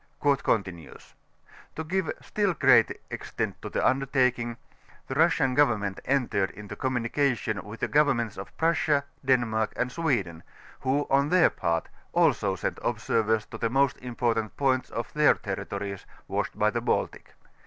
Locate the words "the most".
13.59-13.95